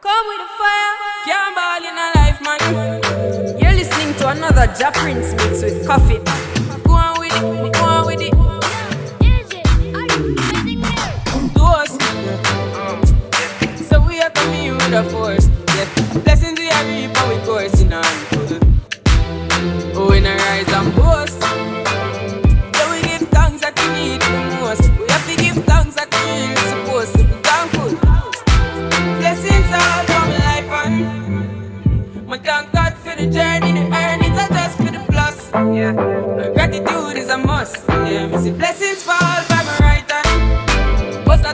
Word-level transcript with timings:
Come 0.00 0.26
with 0.28 0.38
the 0.38 0.46
fire. 0.58 0.94
Can't 1.26 1.54
ball 1.56 1.82
in 1.82 1.98
a 1.98 2.06
life, 2.14 2.40
man. 2.40 2.60
You're 3.60 3.72
listening 3.72 4.14
to 4.18 4.28
another 4.28 4.72
Ja 4.78 4.92
Prince 4.92 5.32
mix 5.32 5.60
with 5.62 5.84
Koffee. 5.88 6.20
Go 6.84 6.92
on 6.92 7.18
with 7.18 7.32
it, 7.34 7.40
go 7.74 7.80
on 7.82 8.06
with 8.06 8.20
it. 8.20 8.32
Doors. 11.52 11.90
So 13.88 14.00
we 14.00 14.20
are 14.20 14.30
coming 14.30 14.74
with 14.74 14.92
a 14.92 15.02
force. 15.10 15.27
Thank 32.48 32.72
God 32.72 32.94
for 33.04 33.14
the 33.14 33.26
journey, 33.28 33.72
the 33.72 33.84
earnings 33.94 34.38
are 34.38 34.48
just 34.48 34.78
for 34.78 34.90
the 34.96 35.04
plus. 35.12 35.50
Yeah, 35.52 35.92
my 35.92 36.48
gratitude 36.54 37.16
is 37.18 37.28
a 37.28 37.36
must. 37.36 37.84
Yeah, 37.88 38.26
me 38.26 38.38
see 38.38 38.52
blessings 38.52 39.02
fall 39.02 39.38
by 39.50 39.60
my 39.68 39.76
right 39.86 40.10
hand. 40.10 41.26
Bust 41.26 41.44
a 41.44 41.52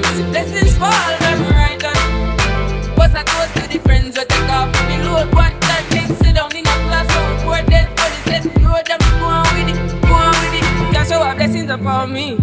me 0.00 0.08
see 0.16 0.24
blessings 0.30 0.76
fall 0.76 0.90
by 0.90 1.34
my 1.38 1.50
right 1.50 1.82
hand. 1.82 2.96
Bust 2.96 3.14
a 3.14 3.22
toast 3.24 3.54
to 3.56 3.62
the 3.72 3.78
friends 3.84 4.14
that 4.16 4.28
take 4.28 4.50
off 4.50 4.72
me 4.88 4.96
load. 5.04 5.32
One 5.34 5.54
time 5.60 5.86
they 5.90 6.06
sit 6.20 6.34
down 6.34 6.54
in 6.56 6.66
a 6.66 6.76
class 6.86 7.08
and 7.14 7.24
report 7.38 7.66
dead 7.66 7.88
body 7.96 8.20
said 8.26 8.44
road 8.62 8.86
them 8.86 9.00
go 9.20 9.26
on 9.26 9.46
with 9.54 9.70
it, 9.72 9.78
go 10.02 10.14
on 10.14 10.34
with 10.42 10.54
it. 10.58 10.92
Just 10.94 11.10
show 11.10 11.22
our 11.22 11.34
blessings 11.34 11.70
upon 11.70 12.12
me 12.12 12.38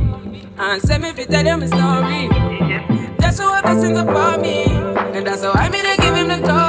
and 0.57 0.81
send 0.81 1.03
me 1.03 1.11
fi 1.11 1.23
tell 1.25 1.43
them 1.43 1.61
a 1.63 1.67
story. 1.67 2.23
Just 3.19 3.39
show 3.39 3.49
our 3.49 3.61
blessings 3.61 3.97
upon 3.97 4.41
me 4.41 4.63
and 5.15 5.25
that's 5.27 5.43
how 5.43 5.51
I'm 5.53 5.71
mean 5.71 5.85
I 5.85 5.95
give 5.97 6.15
him 6.15 6.27
the 6.29 6.37
glory. 6.37 6.60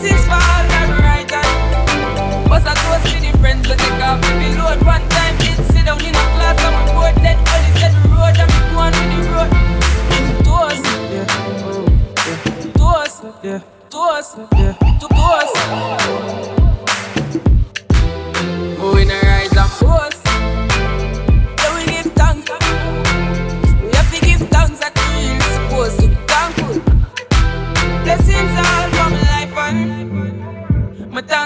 Blessings 0.00 0.24
fall 0.26 0.68
down 0.68 0.90
my 0.90 0.98
right 1.00 1.30
hand. 1.30 2.48
Bust 2.48 2.66
a 2.66 2.74
toast 2.74 3.14
for 3.14 3.20
the 3.20 3.38
friends 3.38 3.68
that 3.68 3.78
take 3.78 4.02
off 4.02 4.20
with 4.20 4.58
load. 4.58 4.78
One 4.86 5.08
time 5.08 5.36
did 5.38 5.58
sit 5.66 5.86
down 5.86 6.00
in 6.00 6.14
a 6.14 6.24
class 6.36 6.58
and 6.62 6.74
report 6.86 7.14
dead 7.16 7.38
police 7.46 7.76
said 7.80 7.92
the 7.92 8.08
road 8.14 8.38
and 8.38 8.50
me 8.50 8.60
go 8.70 8.78
on 8.78 8.92
with 8.94 9.10
the 9.14 9.20
road. 9.34 9.50
Toast, 10.44 10.84
yeah. 11.12 11.26
Toast, 12.78 13.24
yeah, 13.42 13.60
toast, 13.90 14.38
yeah, 14.56 14.74
to 14.98 15.06
toast. 15.08 16.57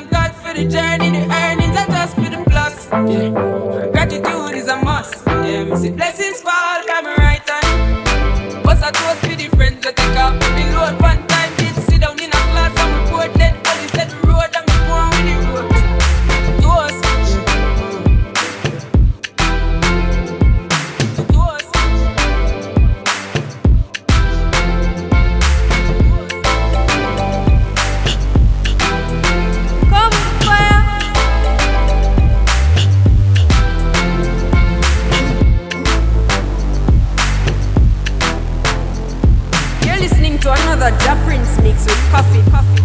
Thank 0.02 0.10
God 0.10 0.34
for 0.36 0.54
the 0.54 0.68
journey, 0.68 1.10
the 1.10 1.32
earnings 1.32 1.76
are 1.76 1.86
just 1.86 2.14
for 2.14 2.22
the 2.22 2.44
plus. 2.48 2.88
Yeah, 2.90 3.90
gratitude 3.92 4.56
is 4.56 4.68
a 4.68 4.76
must. 4.76 5.26
Yeah, 5.26 5.64
me 5.64 5.90
blessings 5.90 6.40
fall 6.40 6.61
You're 40.82 40.90
listening 40.90 41.06
to 41.06 41.06
another 41.06 41.22
Ja 41.22 41.24
Prince 41.24 41.58
mix 41.62 41.84
with 41.84 41.94
Koffee. 42.10 42.50
coffee. 42.50 42.81